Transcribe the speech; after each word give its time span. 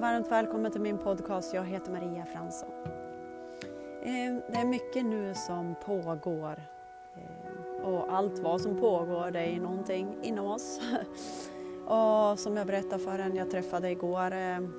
och 0.00 0.06
varmt 0.06 0.30
välkommen 0.30 0.72
till 0.72 0.80
min 0.80 0.98
podcast. 0.98 1.54
Jag 1.54 1.64
heter 1.64 1.92
Maria 1.92 2.26
Fransson. 2.26 2.68
Ehm, 4.02 4.42
det 4.48 4.58
är 4.58 4.64
mycket 4.64 5.04
nu 5.04 5.34
som 5.34 5.74
pågår 5.84 6.62
ehm, 7.16 7.84
och 7.84 8.14
allt 8.14 8.38
vad 8.38 8.60
som 8.60 8.76
pågår 8.80 9.30
det 9.30 9.40
är 9.40 9.60
någonting 9.60 10.16
inom 10.22 10.46
oss. 10.46 10.80
Och 11.86 12.38
som 12.38 12.56
jag 12.56 12.66
berättade 12.66 12.98
för 12.98 13.18
en 13.18 13.36
jag 13.36 13.50
träffade 13.50 13.90
igår, 13.90 14.32
ehm, 14.32 14.72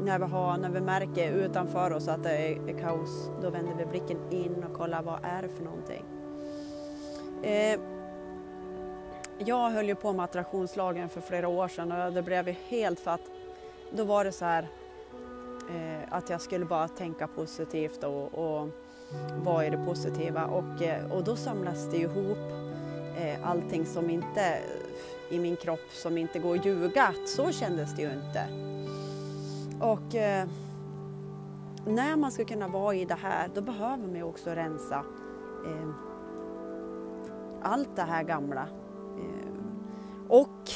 när 0.00 0.18
vi, 0.18 0.24
har, 0.24 0.56
när 0.56 0.70
vi 0.70 0.80
märker 0.80 1.32
utanför 1.32 1.92
oss 1.92 2.08
att 2.08 2.22
det 2.22 2.48
är 2.48 2.78
kaos, 2.78 3.30
då 3.42 3.50
vänder 3.50 3.74
vi 3.74 3.86
blicken 3.86 4.18
in 4.30 4.64
och 4.64 4.76
kollar 4.76 5.02
vad 5.02 5.18
är 5.22 5.42
det 5.42 5.48
för 5.48 5.64
någonting. 5.64 6.04
Jag 9.38 9.70
höll 9.70 9.88
ju 9.88 9.94
på 9.94 10.12
med 10.12 10.24
attraktionslagen 10.24 11.08
för 11.08 11.20
flera 11.20 11.48
år 11.48 11.68
sedan 11.68 11.92
och 11.92 12.12
det 12.12 12.22
blev 12.22 12.48
ju 12.48 12.54
helt 12.68 13.00
för 13.00 13.10
att 13.10 13.30
då 13.90 14.04
var 14.04 14.24
det 14.24 14.32
så 14.32 14.44
här 14.44 14.68
eh, 15.70 16.16
att 16.16 16.30
jag 16.30 16.40
skulle 16.40 16.64
bara 16.64 16.88
tänka 16.88 17.26
positivt 17.26 18.04
och, 18.04 18.34
och 18.34 18.68
vad 19.44 19.64
är 19.64 19.70
det 19.70 19.84
positiva 19.86 20.44
och, 20.44 20.82
eh, 20.82 21.12
och 21.12 21.24
då 21.24 21.36
samlas 21.36 21.90
det 21.90 21.96
ihop 21.96 22.38
eh, 23.18 23.48
allting 23.48 23.86
som 23.86 24.10
inte 24.10 24.42
eh, 24.42 25.36
i 25.36 25.38
min 25.38 25.56
kropp 25.56 25.90
som 25.92 26.18
inte 26.18 26.38
går 26.38 26.56
att 26.56 26.66
ljuga. 26.66 27.14
Så 27.26 27.52
kändes 27.52 27.96
det 27.96 28.02
ju 28.02 28.12
inte. 28.12 28.48
Och 29.80 30.14
eh, 30.14 30.48
när 31.86 32.16
man 32.16 32.32
ska 32.32 32.44
kunna 32.44 32.68
vara 32.68 32.94
i 32.94 33.04
det 33.04 33.14
här 33.14 33.50
då 33.54 33.60
behöver 33.60 34.06
man 34.06 34.16
ju 34.16 34.22
också 34.22 34.50
rensa 34.50 35.04
eh, 35.66 35.88
allt 37.62 37.96
det 37.96 38.02
här 38.02 38.22
gamla. 38.22 38.66
Eh, 39.18 39.52
och 40.28 40.70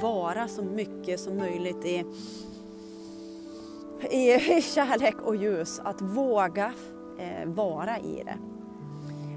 vara 0.00 0.48
så 0.48 0.62
mycket 0.62 1.20
som 1.20 1.36
möjligt 1.36 1.84
i, 1.84 2.04
i 4.10 4.62
kärlek 4.62 5.20
och 5.22 5.36
ljus. 5.36 5.80
Att 5.84 6.02
våga 6.02 6.72
eh, 7.18 7.48
vara 7.48 7.98
i 7.98 8.22
det. 8.24 8.38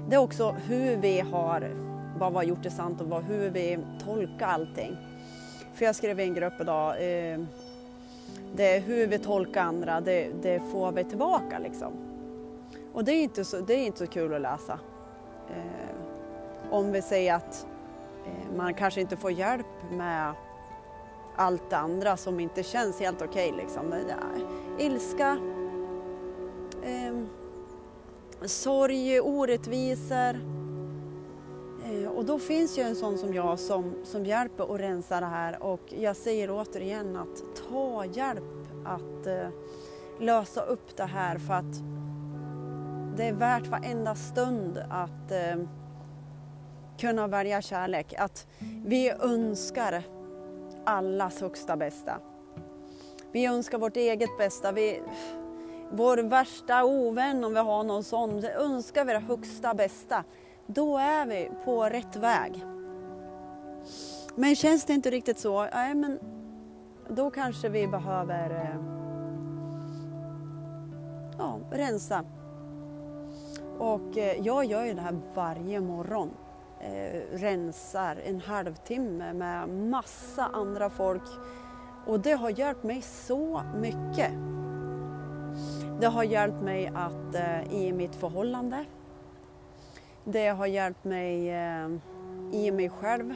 Det 0.08 0.14
är 0.14 0.20
också 0.20 0.50
hur 0.50 0.96
vi 0.96 1.20
har, 1.20 1.74
vad 2.18 2.32
vi 2.32 2.36
har 2.36 2.42
gjort 2.42 2.62
det 2.62 2.70
sant 2.70 3.00
och 3.00 3.08
vad, 3.08 3.22
hur 3.22 3.50
vi 3.50 3.78
tolkar 4.04 4.46
allting. 4.46 4.96
För 5.74 5.84
jag 5.84 5.96
skrev 5.96 6.20
i 6.20 6.22
en 6.22 6.34
grupp 6.34 6.60
idag, 6.60 6.90
eh, 6.90 7.38
det 8.56 8.76
är 8.76 8.80
hur 8.80 9.06
vi 9.06 9.18
tolkar 9.18 9.62
andra, 9.62 10.00
det, 10.00 10.30
det, 10.42 10.60
får 10.72 10.92
vi 10.92 11.04
tillbaka 11.04 11.58
liksom. 11.58 11.92
Och 12.92 13.04
det 13.04 13.12
är 13.12 13.22
inte 13.22 13.44
så, 13.44 13.60
det 13.60 13.74
är 13.74 13.86
inte 13.86 13.98
så 13.98 14.06
kul 14.06 14.34
att 14.34 14.40
läsa. 14.40 14.78
Eh, 15.50 16.70
om 16.70 16.92
vi 16.92 17.02
säger 17.02 17.34
att 17.34 17.66
Eh, 18.28 18.56
man 18.56 18.74
kanske 18.74 19.00
inte 19.00 19.16
får 19.16 19.30
hjälp 19.30 19.66
med 19.90 20.34
allt 21.38 21.70
det 21.70 21.76
andra 21.76 22.16
som 22.16 22.40
inte 22.40 22.62
känns 22.62 23.00
helt 23.00 23.22
okej. 23.22 23.52
Okay, 23.52 23.62
liksom. 23.62 23.94
Ilska, 24.78 25.38
eh, 26.82 27.14
sorg, 28.46 29.20
orättvisor. 29.20 30.58
Eh, 31.84 32.08
och 32.08 32.24
då 32.24 32.38
finns 32.38 32.78
ju 32.78 32.82
en 32.82 32.96
sån 32.96 33.18
som 33.18 33.34
jag 33.34 33.58
som, 33.58 33.94
som 34.04 34.24
hjälper 34.24 34.70
och 34.70 34.78
rensar 34.78 35.20
det 35.20 35.26
här 35.26 35.62
och 35.62 35.80
jag 35.88 36.16
säger 36.16 36.50
återigen 36.50 37.16
att 37.16 37.42
ta 37.68 38.04
hjälp 38.04 38.44
att 38.84 39.26
eh, 39.26 39.48
lösa 40.20 40.60
upp 40.60 40.96
det 40.96 41.04
här 41.04 41.38
för 41.38 41.54
att 41.54 41.82
det 43.16 43.24
är 43.28 43.32
värt 43.32 43.66
varenda 43.66 44.14
stund 44.14 44.78
att 44.90 45.32
eh, 45.32 45.56
kunna 46.98 47.26
välja 47.26 47.62
kärlek. 47.62 48.14
Att 48.18 48.46
vi 48.84 49.10
önskar 49.10 50.02
allas 50.88 51.40
högsta 51.40 51.76
bästa. 51.76 52.20
Vi 53.32 53.46
önskar 53.46 53.78
vårt 53.78 53.96
eget 53.96 54.38
bästa. 54.38 54.72
Vi, 54.72 55.02
vår 55.90 56.16
värsta 56.16 56.84
ovän, 56.84 57.44
om 57.44 57.54
vi 57.54 57.60
har 57.60 57.84
någon 57.84 58.04
sån, 58.04 58.44
önskar 58.44 59.04
vi 59.04 59.12
det 59.12 59.18
högsta 59.18 59.74
bästa. 59.74 60.24
Då 60.66 60.98
är 60.98 61.26
vi 61.26 61.50
på 61.64 61.84
rätt 61.84 62.16
väg. 62.16 62.64
Men 64.34 64.56
känns 64.56 64.84
det 64.84 64.92
inte 64.92 65.10
riktigt 65.10 65.38
så, 65.38 65.62
nej 65.74 65.94
men 65.94 66.18
då 67.08 67.30
kanske 67.30 67.68
vi 67.68 67.86
behöver 67.86 68.50
eh, 68.50 68.80
ja, 71.38 71.60
rensa. 71.70 72.24
Och 73.78 74.18
eh, 74.18 74.40
jag 74.40 74.64
gör 74.64 74.84
ju 74.84 74.94
det 74.94 75.00
här 75.00 75.18
varje 75.34 75.80
morgon 75.80 76.30
eh, 76.88 77.38
rensar 77.38 78.16
en 78.24 78.40
halvtimme 78.40 79.32
med 79.32 79.68
massa 79.68 80.44
andra 80.44 80.90
folk 80.90 81.22
och 82.06 82.20
det 82.20 82.32
har 82.32 82.50
hjälpt 82.50 82.82
mig 82.82 83.02
så 83.02 83.62
mycket. 83.74 84.32
Det 86.00 86.06
har 86.06 86.22
hjälpt 86.22 86.62
mig 86.62 86.92
att 86.94 87.34
eh, 87.34 87.72
i 87.72 87.92
mitt 87.92 88.14
förhållande. 88.14 88.84
Det 90.24 90.48
har 90.48 90.66
hjälpt 90.66 91.04
mig 91.04 91.50
eh, 91.50 91.88
i 92.52 92.70
mig 92.70 92.90
själv. 92.90 93.34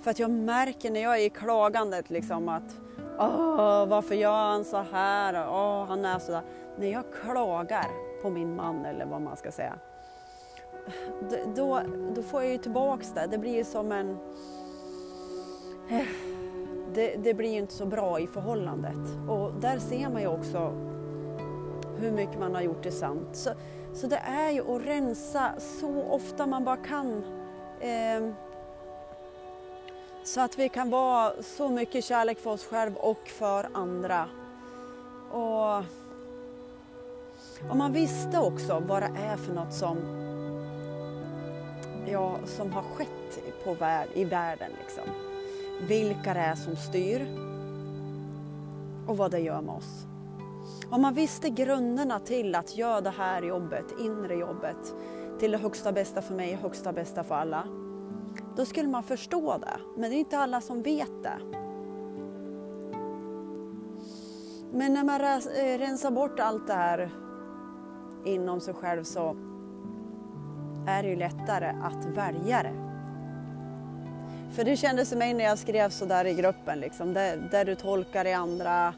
För 0.00 0.10
att 0.10 0.18
jag 0.18 0.30
märker 0.30 0.90
när 0.90 1.00
jag 1.00 1.20
är 1.20 1.26
i 1.26 1.30
klagandet 1.30 2.10
liksom 2.10 2.48
att 2.48 2.76
Åh, 3.18 3.86
varför 3.86 4.14
gör 4.14 4.50
han 4.50 4.64
så 4.64 4.84
här? 4.92 5.48
Åh, 5.50 5.84
han 5.86 6.04
är 6.04 6.18
så 6.18 6.32
där. 6.32 6.42
När 6.78 6.92
jag 6.92 7.04
klagar 7.22 7.86
på 8.22 8.30
min 8.30 8.56
man 8.56 8.84
eller 8.84 9.06
vad 9.06 9.22
man 9.22 9.36
ska 9.36 9.52
säga 9.52 9.78
då, 11.56 11.80
då 12.14 12.22
får 12.22 12.42
jag 12.42 12.52
ju 12.52 12.58
tillbaks 12.58 13.12
det. 13.14 13.26
Det 13.30 13.38
blir 13.38 13.56
ju 13.56 13.64
som 13.64 13.92
en... 13.92 14.18
Det, 16.94 17.16
det 17.16 17.34
blir 17.34 17.50
ju 17.50 17.58
inte 17.58 17.74
så 17.74 17.86
bra 17.86 18.20
i 18.20 18.26
förhållandet. 18.26 19.28
Och 19.28 19.52
där 19.60 19.78
ser 19.78 20.08
man 20.08 20.22
ju 20.22 20.28
också 20.28 20.72
hur 21.98 22.10
mycket 22.10 22.38
man 22.38 22.54
har 22.54 22.62
gjort 22.62 22.82
det 22.82 22.92
sant. 22.92 23.28
Så, 23.32 23.50
så 23.94 24.06
det 24.06 24.16
är 24.16 24.50
ju 24.50 24.76
att 24.76 24.86
rensa 24.86 25.52
så 25.58 26.02
ofta 26.02 26.46
man 26.46 26.64
bara 26.64 26.76
kan. 26.76 27.24
Eh, 27.80 28.32
så 30.24 30.40
att 30.40 30.58
vi 30.58 30.68
kan 30.68 30.90
vara 30.90 31.32
så 31.42 31.68
mycket 31.68 32.04
kärlek 32.04 32.38
för 32.38 32.50
oss 32.50 32.66
själva 32.66 33.00
och 33.00 33.28
för 33.28 33.68
andra. 33.72 34.28
Och 35.30 35.84
om 37.70 37.78
man 37.78 37.92
visste 37.92 38.38
också 38.38 38.82
vad 38.86 39.02
det 39.02 39.12
är 39.18 39.36
för 39.36 39.52
något 39.54 39.74
som 39.74 39.98
ja, 42.06 42.38
som 42.44 42.72
har 42.72 42.82
skett 42.82 43.54
på 43.64 43.74
värld, 43.74 44.08
i 44.14 44.24
världen. 44.24 44.70
Liksom. 44.78 45.04
Vilka 45.88 46.34
det 46.34 46.40
är 46.40 46.54
som 46.54 46.76
styr 46.76 47.26
och 49.06 49.16
vad 49.16 49.30
det 49.30 49.38
gör 49.38 49.60
med 49.60 49.74
oss. 49.74 50.06
Om 50.90 51.02
man 51.02 51.14
visste 51.14 51.50
grunderna 51.50 52.20
till 52.20 52.54
att 52.54 52.76
göra 52.76 53.00
det 53.00 53.10
här 53.10 53.42
jobbet, 53.42 53.84
inre 54.00 54.34
jobbet, 54.34 54.94
till 55.38 55.50
det 55.50 55.58
högsta 55.58 55.92
bästa 55.92 56.22
för 56.22 56.34
mig, 56.34 56.54
högsta 56.54 56.92
bästa 56.92 57.24
för 57.24 57.34
alla. 57.34 57.64
Då 58.56 58.64
skulle 58.64 58.88
man 58.88 59.02
förstå 59.02 59.58
det, 59.58 59.80
men 59.96 60.10
det 60.10 60.16
är 60.16 60.18
inte 60.18 60.38
alla 60.38 60.60
som 60.60 60.82
vet 60.82 61.22
det. 61.22 61.38
Men 64.72 64.94
när 64.94 65.04
man 65.04 65.20
eh, 65.20 65.78
rensar 65.78 66.10
bort 66.10 66.40
allt 66.40 66.66
det 66.66 66.72
här 66.72 67.10
inom 68.24 68.60
sig 68.60 68.74
själv 68.74 69.04
så 69.04 69.36
är 70.86 71.02
det 71.02 71.08
ju 71.08 71.16
lättare 71.16 71.66
att 71.82 72.04
välja 72.04 72.62
det. 72.62 72.88
För 74.52 74.64
det 74.64 74.76
kändes 74.76 75.08
för 75.08 75.16
mig 75.16 75.34
när 75.34 75.44
jag 75.44 75.58
skrev 75.58 75.90
så 75.90 76.04
där 76.04 76.24
i 76.24 76.34
gruppen, 76.34 76.80
liksom, 76.80 77.14
där, 77.14 77.48
där 77.50 77.64
du 77.64 77.74
tolkar 77.74 78.24
i 78.24 78.32
andra, 78.32 78.94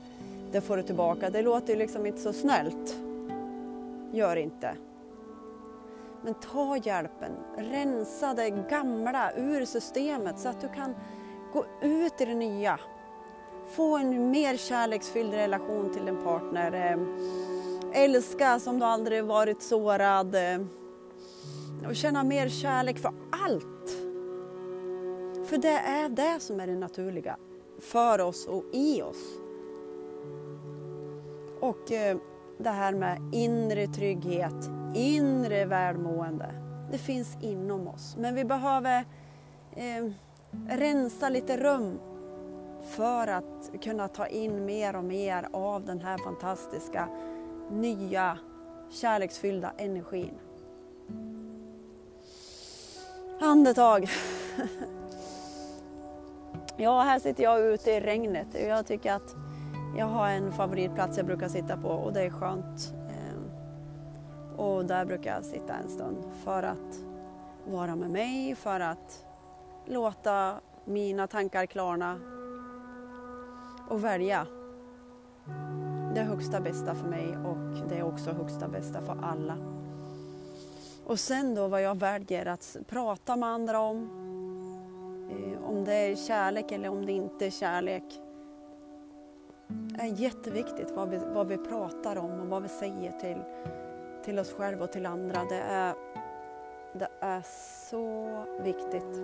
det 0.53 0.61
får 0.61 0.77
du 0.77 0.83
tillbaka. 0.83 1.31
Det 1.31 1.43
låter 1.43 1.73
ju 1.73 1.79
liksom 1.79 2.07
inte 2.07 2.21
så 2.21 2.33
snällt. 2.33 2.97
Gör 4.13 4.37
inte. 4.37 4.75
Men 6.23 6.35
ta 6.35 6.77
hjälpen, 6.77 7.33
rensa 7.57 8.35
det 8.35 8.51
gamla 8.51 9.33
ur 9.37 9.65
systemet 9.65 10.39
så 10.39 10.49
att 10.49 10.61
du 10.61 10.69
kan 10.69 10.95
gå 11.53 11.65
ut 11.83 12.21
i 12.21 12.25
det 12.25 12.35
nya. 12.35 12.79
Få 13.71 13.97
en 13.97 14.31
mer 14.31 14.57
kärleksfylld 14.57 15.35
relation 15.35 15.93
till 15.93 16.05
din 16.05 16.25
partner. 16.25 16.99
Älska 17.93 18.61
som 18.61 18.79
du 18.79 18.85
aldrig 18.85 19.25
varit 19.25 19.63
sårad. 19.63 20.37
Och 21.89 21.97
känna 21.97 22.25
mer 22.25 22.49
kärlek 22.49 22.99
för 22.99 23.13
allt. 23.31 23.91
För 25.47 25.59
det 25.59 25.79
är 25.79 26.09
det 26.09 26.41
som 26.41 26.61
är 26.61 26.67
det 26.67 26.77
naturliga 26.77 27.37
för 27.81 28.21
oss 28.21 28.47
och 28.47 28.65
i 28.73 29.03
oss. 29.03 29.41
Och 31.61 31.93
eh, 31.93 32.17
det 32.59 32.71
här 32.71 32.93
med 32.93 33.21
inre 33.33 33.87
trygghet, 33.87 34.71
inre 34.95 35.65
välmående, 35.65 36.55
det 36.93 36.99
finns 36.99 37.37
inom 37.43 37.89
oss. 37.89 38.17
Men 38.19 38.35
vi 38.35 38.45
behöver 38.45 39.05
eh, 39.77 40.13
rensa 40.69 41.29
lite 41.29 41.57
rum 41.57 41.99
för 42.83 43.27
att 43.27 43.71
kunna 43.83 44.09
ta 44.09 44.27
in 44.27 44.65
mer 44.65 44.97
och 44.97 45.05
mer 45.05 45.49
av 45.53 45.85
den 45.85 46.01
här 46.01 46.19
fantastiska, 46.19 47.09
nya, 47.71 48.39
kärleksfyllda 48.91 49.73
energin. 49.79 50.35
Andetag. 53.51 54.11
Ja, 56.77 57.01
här 57.01 57.19
sitter 57.19 57.43
jag 57.43 57.61
ute 57.61 57.91
i 57.91 58.01
regnet. 58.01 58.47
Jag 58.67 58.87
tycker 58.87 59.13
att 59.13 59.37
jag 59.97 60.07
har 60.07 60.29
en 60.29 60.53
favoritplats 60.53 61.17
jag 61.17 61.27
brukar 61.27 61.49
sitta 61.49 61.77
på 61.77 61.89
och 61.89 62.13
det 62.13 62.23
är 62.23 62.31
skönt. 62.31 62.95
Ehm, 62.95 63.51
och 64.57 64.85
där 64.85 65.05
brukar 65.05 65.35
jag 65.35 65.45
sitta 65.45 65.75
en 65.75 65.89
stund 65.89 66.17
för 66.45 66.63
att 66.63 67.01
vara 67.67 67.97
med 67.97 68.11
mig, 68.11 68.55
för 68.55 68.81
att 68.81 69.25
låta 69.87 70.55
mina 70.85 71.27
tankar 71.27 71.67
klarna 71.67 72.19
och 73.89 74.05
välja 74.05 74.47
det 76.15 76.23
högsta 76.23 76.61
bästa 76.61 76.95
för 76.95 77.09
mig 77.09 77.37
och 77.45 77.89
det 77.89 77.99
är 77.99 78.03
också 78.03 78.31
högsta 78.31 78.69
bästa 78.69 79.01
för 79.01 79.19
alla. 79.23 79.70
Och 81.11 81.19
sen 81.19 81.55
då 81.55 81.69
vad 81.69 81.83
jag 81.83 81.99
väljer 81.99 82.47
att 82.47 82.77
prata 82.87 83.37
med 83.37 83.49
andra 83.49 83.81
om. 83.81 84.11
Eh, 85.31 85.65
om 85.65 85.85
det 85.85 85.95
är 85.95 86.17
kärlek 86.17 86.73
eller 86.73 86.89
om 86.89 87.07
det 87.07 87.13
inte 87.13 87.47
är 87.47 87.51
kärlek. 87.51 88.21
Det 89.69 90.01
är 90.01 90.07
jätteviktigt 90.07 90.91
vad 90.91 91.11
vi, 91.11 91.19
vad 91.35 91.49
vi 91.49 91.57
pratar 91.57 92.17
om 92.17 92.41
och 92.41 92.47
vad 92.47 92.63
vi 92.63 92.69
säger 92.69 93.13
till, 93.13 93.43
till 94.25 94.39
oss 94.39 94.53
själva 94.53 94.85
och 94.85 94.93
till 94.93 95.07
andra. 95.07 95.45
Det 95.49 95.61
är, 95.61 95.95
det 96.93 97.09
är 97.21 97.43
så 97.91 98.29
viktigt 98.63 99.23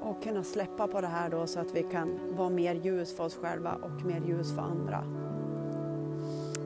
och 0.00 0.22
kunna 0.22 0.44
släppa 0.44 0.88
på 0.88 1.00
det 1.00 1.06
här 1.06 1.30
då 1.30 1.46
så 1.46 1.60
att 1.60 1.74
vi 1.74 1.82
kan 1.82 2.36
vara 2.36 2.50
mer 2.50 2.74
ljus 2.74 3.16
för 3.16 3.24
oss 3.24 3.36
själva 3.36 3.74
och 3.82 4.06
mer 4.06 4.20
ljus 4.20 4.54
för 4.54 4.62
andra. 4.62 5.04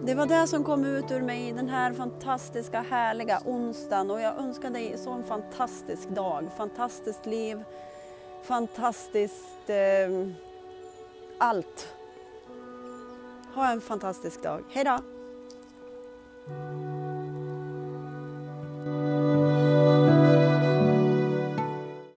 Det 0.07 0.15
var 0.15 0.27
det 0.27 0.47
som 0.47 0.65
kom 0.65 0.85
ut 0.85 1.11
ur 1.11 1.23
mig 1.23 1.53
den 1.53 1.69
här 1.69 1.93
fantastiska, 1.93 2.81
härliga 2.81 3.41
onsdagen 3.45 4.11
och 4.11 4.21
jag 4.21 4.39
önskar 4.39 4.71
dig 4.71 4.93
en 4.93 4.99
sån 4.99 5.25
fantastisk 5.25 6.09
dag, 6.09 6.49
fantastiskt 6.57 7.27
liv, 7.27 7.65
fantastiskt 8.43 9.71
eh, 9.71 10.29
allt. 11.39 11.89
Ha 13.55 13.71
en 13.71 13.81
fantastisk 13.81 14.43
dag. 14.43 14.65
Hej 14.71 14.85
då! 14.85 14.99